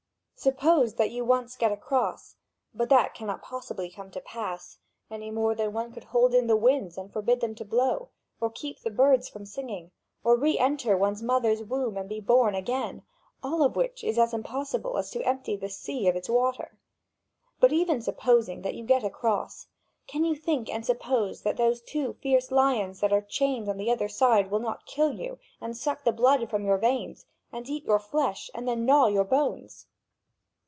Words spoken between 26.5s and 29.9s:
your veins, and eat your flesh and then gnaw your bones?